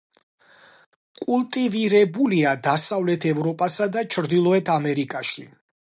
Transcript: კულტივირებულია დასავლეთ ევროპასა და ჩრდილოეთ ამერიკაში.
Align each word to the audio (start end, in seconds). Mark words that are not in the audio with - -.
კულტივირებულია 1.23 2.55
დასავლეთ 2.71 3.29
ევროპასა 3.35 3.91
და 3.99 4.05
ჩრდილოეთ 4.17 4.75
ამერიკაში. 4.81 5.49